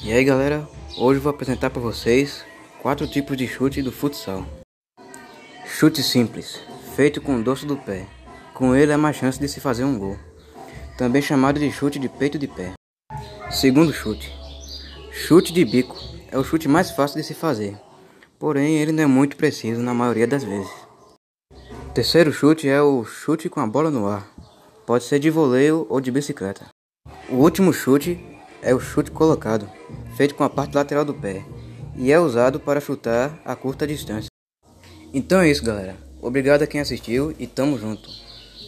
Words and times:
E 0.00 0.12
aí 0.12 0.22
galera, 0.22 0.68
hoje 0.96 1.18
vou 1.18 1.30
apresentar 1.30 1.70
para 1.70 1.82
vocês 1.82 2.44
quatro 2.80 3.04
tipos 3.04 3.36
de 3.36 3.48
chute 3.48 3.82
do 3.82 3.90
futsal. 3.90 4.46
Chute 5.66 6.04
simples, 6.04 6.60
feito 6.94 7.20
com 7.20 7.34
o 7.34 7.42
dorso 7.42 7.66
do 7.66 7.76
pé. 7.76 8.06
Com 8.54 8.76
ele 8.76 8.92
há 8.92 8.98
mais 8.98 9.16
chance 9.16 9.40
de 9.40 9.48
se 9.48 9.58
fazer 9.58 9.82
um 9.82 9.98
gol. 9.98 10.16
Também 10.96 11.20
chamado 11.20 11.58
de 11.58 11.68
chute 11.72 11.98
de 11.98 12.08
peito 12.08 12.38
de 12.38 12.46
pé. 12.46 12.74
Segundo 13.50 13.92
chute. 13.92 14.32
Chute 15.10 15.52
de 15.52 15.64
bico 15.64 15.96
é 16.30 16.38
o 16.38 16.44
chute 16.44 16.68
mais 16.68 16.92
fácil 16.92 17.20
de 17.20 17.26
se 17.26 17.34
fazer, 17.34 17.76
porém 18.38 18.76
ele 18.76 18.92
não 18.92 19.02
é 19.02 19.06
muito 19.06 19.36
preciso 19.36 19.82
na 19.82 19.92
maioria 19.92 20.28
das 20.28 20.44
vezes. 20.44 20.70
Terceiro 21.92 22.32
chute 22.32 22.68
é 22.68 22.80
o 22.80 23.04
chute 23.04 23.48
com 23.48 23.58
a 23.58 23.66
bola 23.66 23.90
no 23.90 24.06
ar. 24.06 24.30
Pode 24.86 25.02
ser 25.02 25.18
de 25.18 25.28
voleio 25.28 25.86
ou 25.90 26.00
de 26.00 26.12
bicicleta. 26.12 26.66
O 27.28 27.34
último 27.34 27.72
chute 27.72 28.38
é 28.62 28.74
o 28.74 28.80
chute 28.80 29.10
colocado, 29.10 29.70
feito 30.18 30.34
com 30.34 30.42
a 30.42 30.50
parte 30.50 30.74
lateral 30.74 31.04
do 31.04 31.14
pé, 31.14 31.44
e 31.96 32.10
é 32.10 32.18
usado 32.18 32.58
para 32.58 32.80
chutar 32.80 33.40
a 33.44 33.54
curta 33.54 33.86
distância. 33.86 34.28
Então 35.14 35.40
é 35.40 35.48
isso, 35.48 35.64
galera. 35.64 35.96
Obrigado 36.20 36.62
a 36.62 36.66
quem 36.66 36.80
assistiu 36.80 37.32
e 37.38 37.46
tamo 37.46 37.78
junto. 37.78 38.10